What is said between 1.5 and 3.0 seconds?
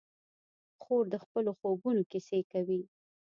خوبونو کیسې کوي.